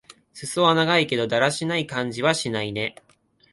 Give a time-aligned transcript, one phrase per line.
[0.33, 2.95] すそは長いけど、だらしない感じはしないね。